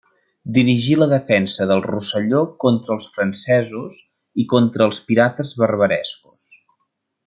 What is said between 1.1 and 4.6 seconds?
defensa del Rosselló contra els francesos i